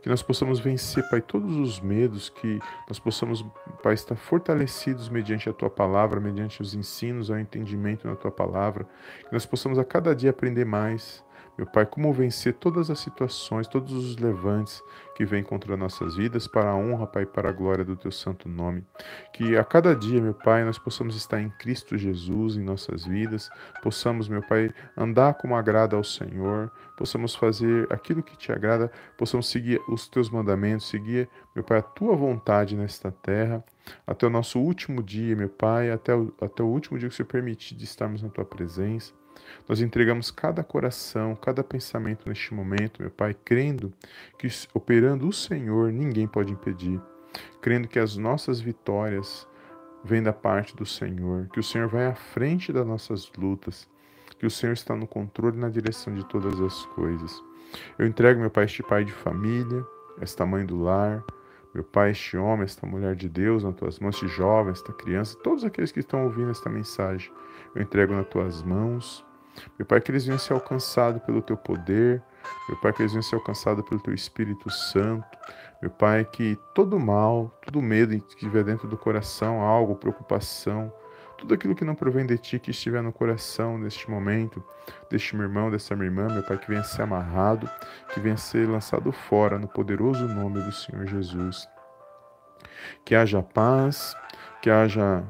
que 0.01 0.09
nós 0.09 0.21
possamos 0.21 0.59
vencer, 0.59 1.07
Pai, 1.09 1.21
todos 1.21 1.55
os 1.57 1.79
medos, 1.79 2.29
que 2.29 2.59
nós 2.87 2.99
possamos, 2.99 3.43
Pai, 3.81 3.93
estar 3.93 4.15
fortalecidos 4.15 5.09
mediante 5.09 5.49
a 5.49 5.53
tua 5.53 5.69
palavra, 5.69 6.19
mediante 6.19 6.61
os 6.61 6.73
ensinos, 6.73 7.31
ao 7.31 7.39
entendimento 7.39 8.07
na 8.07 8.15
tua 8.15 8.31
palavra, 8.31 8.85
que 9.25 9.33
nós 9.33 9.45
possamos 9.45 9.79
a 9.79 9.83
cada 9.83 10.15
dia 10.15 10.29
aprender 10.29 10.65
mais, 10.65 11.23
meu 11.57 11.65
Pai, 11.65 11.85
como 11.85 12.11
vencer 12.11 12.53
todas 12.53 12.89
as 12.91 12.99
situações, 12.99 13.67
todos 13.67 13.93
os 13.93 14.17
levantes 14.17 14.83
que 15.15 15.25
vêm 15.25 15.41
contra 15.43 15.77
nossas 15.77 16.15
vidas, 16.15 16.47
para 16.47 16.69
a 16.69 16.75
honra, 16.75 17.07
Pai, 17.07 17.25
para 17.25 17.49
a 17.49 17.51
glória 17.51 17.85
do 17.85 17.95
Teu 17.95 18.11
santo 18.11 18.49
nome. 18.49 18.83
Que 19.33 19.55
a 19.55 19.63
cada 19.63 19.95
dia, 19.95 20.21
meu 20.21 20.33
Pai, 20.33 20.65
nós 20.65 20.77
possamos 20.77 21.15
estar 21.15 21.41
em 21.41 21.49
Cristo 21.49 21.97
Jesus 21.97 22.57
em 22.57 22.63
nossas 22.63 23.05
vidas, 23.05 23.49
possamos, 23.81 24.27
meu 24.27 24.41
Pai, 24.41 24.69
andar 24.97 25.35
como 25.35 25.55
agrada 25.55 25.95
ao 25.95 26.03
Senhor, 26.03 26.71
possamos 26.97 27.35
fazer 27.35 27.87
aquilo 27.91 28.21
que 28.21 28.37
te 28.37 28.51
agrada, 28.51 28.91
possamos 29.17 29.47
seguir 29.49 29.81
os 29.87 30.07
Teus 30.07 30.29
mandamentos, 30.29 30.89
seguir, 30.89 31.29
meu 31.55 31.63
Pai, 31.63 31.79
a 31.79 31.81
Tua 31.81 32.15
vontade 32.15 32.75
nesta 32.75 33.11
terra, 33.11 33.63
até 34.05 34.25
o 34.25 34.29
nosso 34.29 34.59
último 34.59 35.01
dia, 35.01 35.35
meu 35.35 35.49
Pai, 35.49 35.91
até 35.91 36.15
o, 36.15 36.33
até 36.41 36.63
o 36.63 36.67
último 36.67 36.97
dia 36.97 37.07
que 37.07 37.13
o 37.13 37.15
Senhor 37.15 37.27
permitir 37.27 37.75
de 37.75 37.83
estarmos 37.83 38.21
na 38.21 38.29
Tua 38.29 38.45
presença. 38.45 39.13
Nós 39.67 39.81
entregamos 39.81 40.31
cada 40.31 40.63
coração, 40.63 41.35
cada 41.35 41.63
pensamento 41.63 42.27
neste 42.27 42.53
momento, 42.53 43.01
meu 43.01 43.11
Pai, 43.11 43.35
crendo 43.45 43.93
que 44.37 44.47
operando 44.73 45.27
o 45.27 45.33
Senhor 45.33 45.91
ninguém 45.91 46.27
pode 46.27 46.51
impedir, 46.51 46.99
crendo 47.61 47.87
que 47.87 47.99
as 47.99 48.15
nossas 48.15 48.59
vitórias 48.59 49.47
vêm 50.03 50.21
da 50.21 50.33
parte 50.33 50.75
do 50.75 50.85
Senhor, 50.85 51.47
que 51.51 51.59
o 51.59 51.63
Senhor 51.63 51.87
vai 51.87 52.05
à 52.05 52.15
frente 52.15 52.71
das 52.71 52.85
nossas 52.85 53.31
lutas, 53.37 53.87
que 54.37 54.45
o 54.45 54.51
Senhor 54.51 54.73
está 54.73 54.95
no 54.95 55.07
controle 55.07 55.57
e 55.57 55.59
na 55.59 55.69
direção 55.69 56.13
de 56.13 56.23
todas 56.25 56.59
as 56.61 56.85
coisas. 56.87 57.41
Eu 57.97 58.05
entrego, 58.05 58.39
meu 58.39 58.49
Pai, 58.49 58.65
este 58.65 58.83
pai 58.83 59.03
de 59.03 59.11
família, 59.11 59.85
esta 60.21 60.45
mãe 60.45 60.65
do 60.65 60.81
lar, 60.81 61.23
meu 61.75 61.83
Pai, 61.83 62.11
este 62.11 62.37
homem, 62.37 62.63
esta 62.63 62.87
mulher 62.87 63.17
de 63.17 63.27
Deus 63.27 63.65
nas 63.65 63.75
tuas 63.75 63.99
mãos, 63.99 64.15
este 64.15 64.29
jovem, 64.29 64.71
esta 64.71 64.93
criança, 64.93 65.37
todos 65.43 65.65
aqueles 65.65 65.91
que 65.91 65.99
estão 65.99 66.23
ouvindo 66.23 66.49
esta 66.49 66.69
mensagem, 66.69 67.29
eu 67.75 67.81
entrego 67.81 68.13
nas 68.13 68.25
tuas 68.29 68.63
mãos. 68.63 69.25
Meu 69.77 69.85
Pai, 69.85 69.99
que 69.99 70.09
eles 70.09 70.25
venham 70.25 70.39
ser 70.39 70.53
alcançados 70.53 71.21
pelo 71.23 71.41
teu 71.41 71.57
poder. 71.57 72.23
Meu 72.69 72.79
Pai, 72.79 72.93
que 72.93 73.01
eles 73.01 73.11
venham 73.11 73.23
ser 73.23 73.35
alcançados 73.35 73.83
pelo 73.89 73.99
teu 73.99 74.13
Espírito 74.13 74.69
Santo. 74.69 75.37
Meu 75.81 75.91
Pai, 75.91 76.23
que 76.23 76.57
todo 76.73 76.97
mal, 76.97 77.53
todo 77.65 77.81
medo 77.81 78.17
que 78.21 78.35
estiver 78.35 78.63
dentro 78.63 78.87
do 78.87 78.97
coração, 78.97 79.59
algo, 79.59 79.95
preocupação, 79.95 80.93
tudo 81.45 81.53
aquilo 81.53 81.75
que 81.75 81.85
não 81.85 81.93
provém 81.93 82.25
de 82.25 82.39
ti, 82.39 82.57
que 82.57 82.71
estiver 82.71 83.03
no 83.03 83.13
coração 83.13 83.77
neste 83.77 84.09
momento, 84.09 84.63
deste 85.11 85.35
meu 85.35 85.45
irmão, 85.45 85.69
dessa 85.69 85.95
minha 85.95 86.07
irmã, 86.07 86.27
meu 86.27 86.41
Pai, 86.41 86.57
que 86.57 86.67
venha 86.67 86.83
ser 86.83 87.03
amarrado, 87.03 87.69
que 88.11 88.19
venha 88.19 88.35
ser 88.35 88.67
lançado 88.67 89.11
fora 89.11 89.59
no 89.59 89.67
poderoso 89.67 90.27
nome 90.27 90.59
do 90.59 90.71
Senhor 90.71 91.05
Jesus. 91.05 91.67
Que 93.05 93.13
haja 93.13 93.43
paz, 93.43 94.17
que 94.59 94.71
haja 94.71 95.23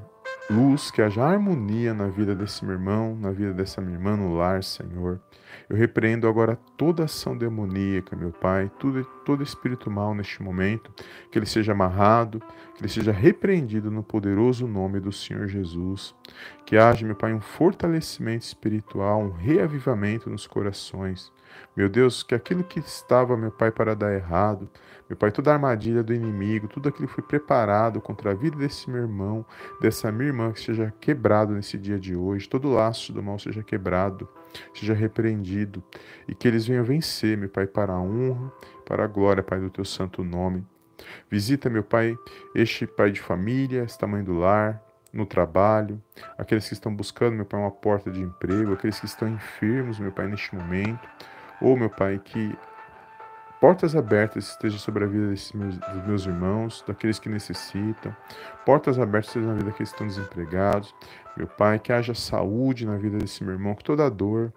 luz, 0.49 0.89
que 0.89 1.01
haja 1.01 1.21
harmonia 1.21 1.93
na 1.93 2.07
vida 2.07 2.33
desse 2.33 2.63
meu 2.63 2.75
irmão, 2.75 3.13
na 3.17 3.31
vida 3.31 3.51
dessa 3.51 3.81
minha 3.81 3.97
irmã 3.97 4.15
no 4.15 4.35
lar, 4.35 4.63
Senhor. 4.63 5.19
Eu 5.69 5.75
repreendo 5.75 6.27
agora 6.27 6.57
toda 6.77 7.05
ação 7.05 7.37
demoníaca, 7.37 8.15
meu 8.15 8.31
Pai, 8.31 8.71
tudo, 8.79 9.03
todo 9.25 9.43
espírito 9.43 9.89
mal 9.89 10.13
neste 10.13 10.41
momento, 10.41 10.91
que 11.31 11.39
ele 11.39 11.45
seja 11.45 11.71
amarrado, 11.71 12.39
que 12.75 12.81
ele 12.81 12.89
seja 12.89 13.11
repreendido 13.11 13.89
no 13.89 14.03
poderoso 14.03 14.67
nome 14.67 14.99
do 14.99 15.11
Senhor 15.11 15.47
Jesus. 15.47 16.13
Que 16.65 16.77
haja, 16.77 17.05
meu 17.05 17.15
Pai, 17.15 17.33
um 17.33 17.41
fortalecimento 17.41 18.45
espiritual, 18.45 19.21
um 19.21 19.31
reavivamento 19.31 20.29
nos 20.29 20.45
corações. 20.47 21.31
Meu 21.75 21.89
Deus, 21.89 22.23
que 22.23 22.33
aquilo 22.33 22.63
que 22.63 22.79
estava, 22.79 23.35
meu 23.35 23.51
Pai, 23.51 23.71
para 23.71 23.95
dar 23.95 24.13
errado, 24.13 24.69
meu 25.09 25.17
Pai, 25.17 25.31
toda 25.31 25.51
a 25.51 25.53
armadilha 25.53 26.01
do 26.01 26.13
inimigo, 26.13 26.67
tudo 26.67 26.89
aquilo 26.89 27.07
que 27.07 27.13
foi 27.13 27.23
preparado 27.23 28.01
contra 28.01 28.31
a 28.31 28.33
vida 28.33 28.57
desse 28.57 28.89
meu 28.89 29.01
irmão, 29.01 29.45
dessa 29.81 30.11
minha 30.11 30.27
irmã, 30.27 30.51
que 30.51 30.59
seja 30.59 30.93
quebrado 30.99 31.53
nesse 31.53 31.77
dia 31.77 31.99
de 31.99 32.15
hoje, 32.15 32.49
todo 32.49 32.71
laço 32.71 33.13
do 33.13 33.21
mal 33.21 33.37
seja 33.37 33.61
quebrado, 33.61 34.27
seja 34.73 34.93
repreendido, 34.93 35.83
e 36.27 36.35
que 36.35 36.47
eles 36.47 36.67
venham 36.67 36.83
vencer, 36.83 37.37
meu 37.37 37.49
Pai, 37.49 37.67
para 37.67 37.93
a 37.93 37.99
honra, 37.99 38.51
para 38.85 39.03
a 39.03 39.07
glória, 39.07 39.43
Pai, 39.43 39.59
do 39.59 39.69
teu 39.69 39.85
santo 39.85 40.23
nome. 40.23 40.65
Visita, 41.29 41.69
meu 41.69 41.83
Pai, 41.83 42.15
este 42.53 42.87
pai 42.87 43.11
de 43.11 43.21
família, 43.21 43.83
esta 43.83 44.07
mãe 44.07 44.23
do 44.23 44.37
lar, 44.39 44.81
no 45.11 45.25
trabalho, 45.25 46.01
aqueles 46.37 46.67
que 46.67 46.73
estão 46.73 46.93
buscando, 46.93 47.35
meu 47.35 47.45
Pai, 47.45 47.59
uma 47.59 47.71
porta 47.71 48.11
de 48.11 48.21
emprego, 48.21 48.73
aqueles 48.73 48.99
que 48.99 49.05
estão 49.05 49.27
enfermos, 49.29 49.99
meu 49.99 50.11
Pai, 50.11 50.27
neste 50.27 50.53
momento. 50.55 51.07
Ou, 51.61 51.77
meu 51.77 51.89
Pai, 51.89 52.19
que 52.23 52.53
portas 53.59 53.95
abertas 53.95 54.49
estejam 54.49 54.79
sobre 54.79 55.03
a 55.03 55.07
vida 55.07 55.27
desses 55.27 55.51
meus, 55.53 55.77
dos 55.77 56.07
meus 56.07 56.25
irmãos, 56.25 56.83
daqueles 56.87 57.19
que 57.19 57.29
necessitam. 57.29 58.15
Portas 58.65 58.99
abertas 58.99 59.29
estejam 59.29 59.49
na 59.49 59.55
vida 59.55 59.71
daqueles 59.71 59.91
que 59.91 59.95
estão 59.95 60.07
desempregados. 60.07 60.93
Meu 61.35 61.47
Pai, 61.47 61.79
que 61.79 61.91
haja 61.91 62.13
saúde 62.13 62.85
na 62.85 62.97
vida 62.97 63.17
desse 63.17 63.43
meu 63.43 63.53
irmão, 63.53 63.75
que 63.75 63.83
toda 63.83 64.09
dor, 64.09 64.53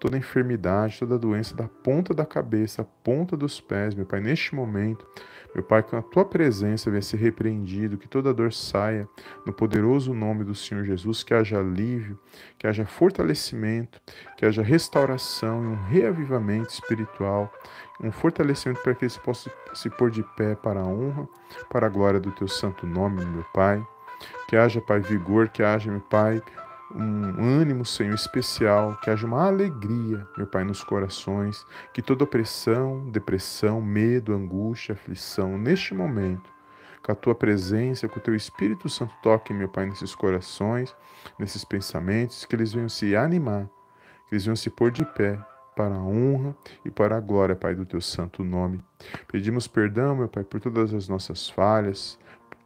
toda 0.00 0.16
enfermidade, 0.16 0.98
toda 0.98 1.18
doença 1.18 1.54
da 1.54 1.68
ponta 1.68 2.14
da 2.14 2.24
cabeça, 2.24 2.88
ponta 3.04 3.36
dos 3.36 3.60
pés, 3.60 3.94
meu 3.94 4.06
Pai, 4.06 4.18
neste 4.18 4.54
momento, 4.54 5.06
meu 5.54 5.62
Pai, 5.62 5.82
que 5.82 5.94
a 5.94 6.00
tua 6.00 6.24
presença 6.24 6.90
venha 6.90 7.02
ser 7.02 7.18
repreendido, 7.18 7.98
que 7.98 8.08
toda 8.08 8.32
dor 8.32 8.50
saia 8.50 9.06
no 9.44 9.52
poderoso 9.52 10.14
nome 10.14 10.42
do 10.42 10.54
Senhor 10.54 10.84
Jesus, 10.84 11.22
que 11.22 11.34
haja 11.34 11.58
alívio, 11.58 12.18
que 12.56 12.66
haja 12.66 12.86
fortalecimento, 12.86 14.00
que 14.38 14.46
haja 14.46 14.62
restauração 14.62 15.62
e 15.62 15.66
um 15.66 15.84
reavivamento 15.84 16.72
espiritual, 16.72 17.52
um 18.00 18.10
fortalecimento 18.10 18.80
para 18.82 18.94
que 18.94 19.04
eles 19.04 19.18
possam 19.18 19.52
se 19.74 19.90
pôr 19.90 20.10
de 20.10 20.22
pé 20.34 20.54
para 20.54 20.80
a 20.80 20.86
honra, 20.86 21.28
para 21.68 21.86
a 21.86 21.90
glória 21.90 22.18
do 22.18 22.30
teu 22.30 22.48
santo 22.48 22.86
nome, 22.86 23.24
meu 23.26 23.44
Pai. 23.52 23.84
Que 24.48 24.56
haja, 24.56 24.80
Pai, 24.80 25.00
vigor, 25.00 25.48
que 25.48 25.62
haja, 25.62 25.90
meu 25.90 26.00
Pai, 26.00 26.42
um 26.94 27.60
ânimo, 27.60 27.84
Senhor, 27.84 28.14
especial, 28.14 28.98
que 29.02 29.10
haja 29.10 29.26
uma 29.26 29.46
alegria, 29.46 30.26
meu 30.36 30.46
Pai, 30.46 30.64
nos 30.64 30.82
corações, 30.82 31.64
que 31.92 32.02
toda 32.02 32.24
opressão, 32.24 33.08
depressão, 33.10 33.80
medo, 33.80 34.34
angústia, 34.34 34.94
aflição, 34.94 35.56
neste 35.56 35.94
momento, 35.94 36.50
com 37.02 37.12
a 37.12 37.14
tua 37.14 37.34
presença, 37.34 38.08
com 38.08 38.18
o 38.18 38.22
teu 38.22 38.34
Espírito 38.34 38.88
Santo 38.88 39.14
toque, 39.22 39.52
meu 39.52 39.68
Pai, 39.68 39.86
nesses 39.86 40.14
corações, 40.14 40.94
nesses 41.38 41.64
pensamentos, 41.64 42.44
que 42.44 42.56
eles 42.56 42.72
venham 42.72 42.88
se 42.88 43.14
animar, 43.14 43.66
que 44.28 44.34
eles 44.34 44.44
venham 44.44 44.56
se 44.56 44.70
pôr 44.70 44.90
de 44.90 45.04
pé 45.04 45.38
para 45.76 45.94
a 45.94 46.02
honra 46.02 46.54
e 46.84 46.90
para 46.90 47.16
a 47.16 47.20
glória, 47.20 47.54
Pai, 47.54 47.74
do 47.74 47.86
teu 47.86 48.00
santo 48.00 48.44
nome. 48.44 48.82
Pedimos 49.30 49.66
perdão, 49.66 50.16
meu 50.16 50.28
Pai, 50.28 50.44
por 50.44 50.60
todas 50.60 50.92
as 50.92 51.08
nossas 51.08 51.48
falhas, 51.48 52.18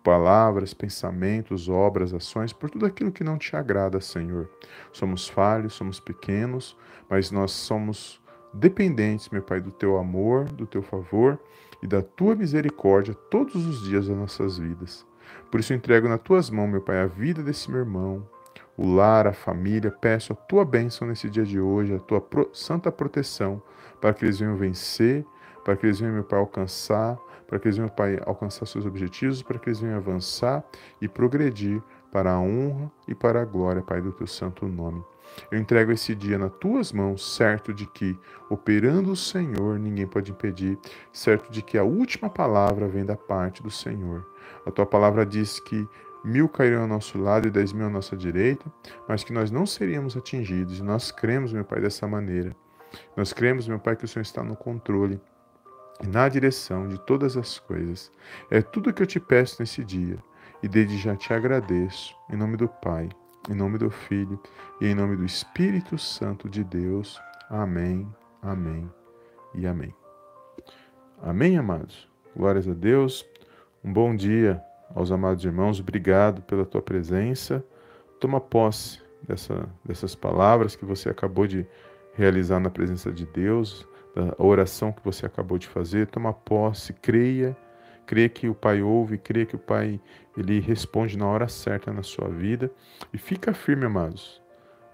palavras, 0.05 0.75
pensamentos, 0.75 1.67
obras, 1.67 2.13
ações, 2.13 2.53
por 2.53 2.71
tudo 2.71 2.85
aquilo 2.85 3.11
que 3.11 3.25
não 3.25 3.39
te 3.39 3.57
agrada, 3.57 4.01
Senhor. 4.03 4.51
Somos 4.93 5.27
falhos, 5.27 5.73
somos 5.73 5.99
pequenos, 5.99 6.77
mas 7.09 7.31
nós 7.31 7.51
somos 7.53 8.21
dependentes, 8.53 9.31
meu 9.31 9.43
Pai, 9.43 9.63
do 9.63 9.73
teu 9.73 9.97
amor, 9.97 10.45
do 10.45 10.67
teu 10.67 10.83
favor 10.83 11.41
e 11.83 11.87
da 11.87 12.03
tua 12.03 12.35
misericórdia 12.37 13.15
todos 13.15 13.67
os 13.67 13.83
dias 13.89 14.07
das 14.07 14.17
nossas 14.17 14.59
vidas. 14.59 15.07
Por 15.51 15.59
isso 15.59 15.73
entrego 15.73 16.07
nas 16.07 16.21
tuas 16.21 16.51
mãos, 16.51 16.69
meu 16.69 16.83
Pai, 16.83 17.01
a 17.01 17.07
vida 17.07 17.43
desse 17.43 17.71
meu 17.71 17.81
irmão, 17.81 18.29
o 18.77 18.87
lar, 18.95 19.27
a 19.27 19.33
família. 19.33 19.91
Peço 19.91 20.35
a 20.35 20.37
tua 20.37 20.67
bênção 20.67 21.09
nesse 21.09 21.31
dia 21.31 21.45
de 21.45 21.59
hoje, 21.59 21.95
a 21.95 21.99
tua 21.99 22.21
pro, 22.21 22.51
santa 22.53 22.93
proteção, 22.93 23.63
para 24.03 24.13
que 24.13 24.25
eles 24.25 24.39
venham 24.39 24.57
vencer, 24.57 25.25
para 25.65 25.77
que 25.77 25.87
eles 25.87 25.99
venham, 25.99 26.15
meu 26.15 26.25
Pai, 26.25 26.39
alcançar 26.39 27.19
para 27.55 27.61
que 27.61 27.69
eles 27.69 27.77
venham, 27.77 27.89
Pai, 27.89 28.19
alcançar 28.27 28.67
seus 28.67 28.85
objetivos, 28.85 29.41
para 29.41 29.61
que 29.61 29.69
eles 29.69 29.79
venham 29.79 29.97
avançar 29.97 30.65
e 31.01 31.07
progredir 31.07 31.81
para 32.11 32.33
a 32.33 32.41
honra 32.41 32.91
e 33.07 33.15
para 33.15 33.43
a 33.43 33.45
glória, 33.45 33.81
Pai, 33.81 34.01
do 34.01 34.11
teu 34.11 34.27
santo 34.27 34.67
nome. 34.67 35.01
Eu 35.53 35.61
entrego 35.61 35.93
esse 35.93 36.17
dia 36.17 36.37
nas 36.37 36.51
tuas 36.59 36.93
mãos, 36.93 37.37
certo 37.37 37.73
de 37.73 37.87
que, 37.87 38.19
operando 38.51 39.13
o 39.13 39.17
Senhor, 39.17 39.79
ninguém 39.79 40.05
pode 40.05 40.33
impedir, 40.33 40.77
certo 41.13 41.49
de 41.53 41.63
que 41.63 41.79
a 41.79 41.85
última 41.85 42.29
palavra 42.29 42.89
vem 42.89 43.05
da 43.05 43.17
parte 43.17 43.63
do 43.63 43.71
Senhor. 43.71 44.27
A 44.67 44.73
tua 44.73 44.85
palavra 44.85 45.25
diz 45.25 45.61
que 45.61 45.89
mil 46.25 46.49
cairão 46.49 46.83
ao 46.83 46.89
nosso 46.89 47.17
lado 47.17 47.47
e 47.47 47.53
dez 47.53 47.73
mil 47.73 47.87
à 47.87 47.89
nossa 47.89 48.17
direita, 48.17 48.65
mas 49.09 49.23
que 49.23 49.33
nós 49.33 49.53
não 49.53 49.65
seríamos 49.65 50.17
atingidos. 50.17 50.81
E 50.81 50.83
nós 50.83 51.13
cremos, 51.13 51.53
meu 51.53 51.65
Pai, 51.65 51.81
dessa 51.81 52.05
maneira. 52.09 52.57
Nós 53.17 53.33
cremos, 53.33 53.69
meu 53.69 53.79
Pai, 53.79 53.95
que 53.95 54.05
o 54.05 54.09
Senhor 54.09 54.23
está 54.23 54.43
no 54.43 54.57
controle 54.57 55.21
e 56.03 56.07
na 56.07 56.29
direção 56.29 56.89
de 56.89 56.99
todas 56.99 57.37
as 57.37 57.59
coisas. 57.59 58.11
É 58.51 58.61
tudo 58.61 58.93
que 58.93 59.03
eu 59.03 59.07
te 59.07 59.21
peço 59.21 59.57
nesse 59.61 59.85
dia, 59.85 60.19
e 60.63 60.69
desde 60.69 60.97
já 60.97 61.17
te 61.17 61.33
agradeço, 61.33 62.15
em 62.31 62.37
nome 62.37 62.57
do 62.57 62.69
Pai, 62.69 63.09
em 63.51 63.55
nome 63.55 63.79
do 63.79 63.91
Filho 63.91 64.41
e 64.81 64.87
em 64.87 64.95
nome 64.95 65.17
do 65.17 65.25
Espírito 65.25 65.99
Santo 65.99 66.49
de 66.49 66.65
Deus. 66.65 67.21
Amém, 67.51 68.09
amém 68.43 68.91
e 69.55 69.67
amém. 69.67 69.95
Amém, 71.23 71.59
amados? 71.59 72.09
Glórias 72.35 72.67
a 72.67 72.73
Deus. 72.73 73.27
Um 73.83 73.93
bom 73.93 74.17
dia 74.17 74.63
aos 74.95 75.13
amados 75.13 75.45
irmãos. 75.45 75.81
Obrigado 75.81 76.43
pela 76.43 76.65
tua 76.65 76.83
presença. 76.83 77.65
Toma 78.19 78.41
posse 78.41 79.03
dessa, 79.23 79.69
dessas 79.85 80.15
palavras 80.15 80.75
que 80.75 80.85
você 80.85 81.09
acabou 81.09 81.47
de 81.47 81.67
realizar 82.15 82.61
na 82.61 82.71
presença 82.71 83.13
de 83.13 83.27
Deus 83.27 83.87
da 84.15 84.35
oração 84.39 84.93
que 84.93 85.05
você 85.05 85.27
acabou 85.27 85.59
de 85.59 85.67
fazer, 85.67 86.07
toma 86.07 86.33
posse, 86.33 86.93
creia, 86.93 87.57
creia 88.07 88.29
que 88.29 88.49
o 88.49 88.55
Pai 88.55 88.83
ouve, 88.83 89.19
creia 89.19 89.47
que 89.47 89.57
o 89.57 89.59
Pai 89.59 90.01
ele 90.37 90.61
responde 90.61 91.19
na 91.19 91.27
hora 91.27 91.49
certa 91.49 91.93
na 91.93 92.03
sua 92.03 92.29
vida 92.29 92.71
e 93.13 93.19
fica 93.19 93.53
firme, 93.53 93.87
amados. 93.87 94.43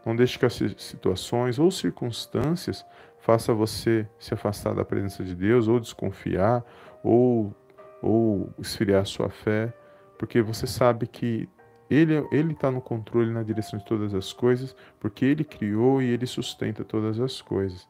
Não 0.04 0.16
deixe 0.16 0.38
que 0.38 0.46
as 0.46 0.54
situações 0.78 1.59
ou 1.59 1.70
circunstâncias 1.70 2.85
faça 3.20 3.52
você 3.52 4.09
se 4.18 4.33
afastar 4.33 4.74
da 4.74 4.85
presença 4.85 5.22
de 5.22 5.35
Deus 5.35 5.68
ou 5.68 5.78
desconfiar 5.78 6.64
ou 7.02 7.54
ou 8.02 8.50
esfriar 8.59 9.02
a 9.02 9.04
sua 9.04 9.28
fé, 9.28 9.70
porque 10.18 10.40
você 10.40 10.66
sabe 10.66 11.06
que 11.06 11.46
ele 11.90 12.14
ele 12.33 12.52
está 12.52 12.70
no 12.70 12.80
controle 12.80 13.30
na 13.30 13.42
direção 13.42 13.78
de 13.78 13.85
todas 13.85 14.14
as 14.14 14.33
coisas, 14.33 14.74
porque 14.98 15.24
ele 15.26 15.44
criou 15.44 16.00
e 16.00 16.06
ele 16.06 16.26
sustenta 16.26 16.83
todas 16.83 17.20
as 17.20 17.42
coisas. 17.42 17.87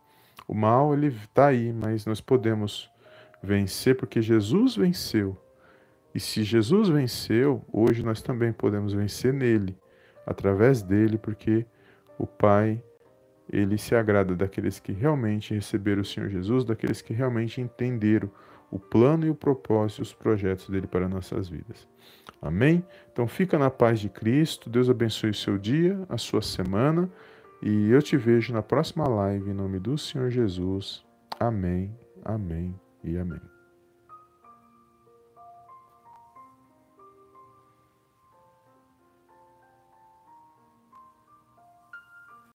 O 0.50 0.54
mal 0.54 0.92
ele 0.92 1.06
está 1.06 1.46
aí, 1.46 1.72
mas 1.72 2.04
nós 2.04 2.20
podemos 2.20 2.90
vencer 3.40 3.96
porque 3.96 4.20
Jesus 4.20 4.74
venceu. 4.74 5.40
E 6.12 6.18
se 6.18 6.42
Jesus 6.42 6.88
venceu, 6.88 7.64
hoje 7.72 8.02
nós 8.02 8.20
também 8.20 8.52
podemos 8.52 8.92
vencer 8.92 9.32
nele, 9.32 9.78
através 10.26 10.82
dele, 10.82 11.16
porque 11.16 11.64
o 12.18 12.26
Pai 12.26 12.82
ele 13.48 13.78
se 13.78 13.94
agrada 13.94 14.34
daqueles 14.34 14.80
que 14.80 14.90
realmente 14.90 15.54
receberam 15.54 16.02
o 16.02 16.04
Senhor 16.04 16.28
Jesus, 16.28 16.64
daqueles 16.64 17.00
que 17.00 17.14
realmente 17.14 17.60
entenderam 17.60 18.28
o 18.72 18.78
plano 18.80 19.24
e 19.24 19.30
o 19.30 19.36
propósito 19.36 20.02
os 20.02 20.12
projetos 20.12 20.68
dele 20.68 20.88
para 20.88 21.08
nossas 21.08 21.48
vidas. 21.48 21.86
Amém? 22.42 22.84
Então 23.12 23.28
fica 23.28 23.56
na 23.56 23.70
paz 23.70 24.00
de 24.00 24.08
Cristo. 24.08 24.68
Deus 24.68 24.90
abençoe 24.90 25.30
o 25.30 25.34
seu 25.34 25.56
dia, 25.56 26.04
a 26.08 26.18
sua 26.18 26.42
semana. 26.42 27.08
E 27.62 27.90
eu 27.90 28.00
te 28.00 28.16
vejo 28.16 28.52
na 28.52 28.62
próxima 28.62 29.06
live 29.06 29.50
em 29.50 29.54
nome 29.54 29.78
do 29.78 29.98
Senhor 29.98 30.30
Jesus. 30.30 31.04
Amém, 31.38 31.94
amém 32.24 32.74
e 33.04 33.18
amém. 33.18 33.49